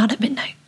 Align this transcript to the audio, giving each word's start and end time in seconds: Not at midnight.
Not 0.00 0.12
at 0.12 0.20
midnight. 0.20 0.59